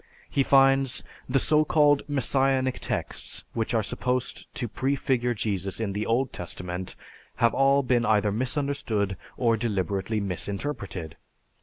He 0.31 0.41
finds, 0.41 1.03
"The 1.29 1.37
so 1.37 1.63
called 1.63 2.01
Messianic 2.07 2.79
texts 2.79 3.43
which 3.53 3.75
are 3.75 3.83
supposed 3.83 4.51
to 4.55 4.67
prefigure 4.67 5.35
Jesus 5.35 5.79
in 5.79 5.93
the 5.93 6.07
Old 6.07 6.33
Testament 6.33 6.95
have 7.35 7.53
all 7.53 7.83
been 7.83 8.03
either 8.03 8.31
misunderstood 8.31 9.15
or 9.37 9.57
deliberately 9.57 10.19
misinterpreted. 10.19 11.17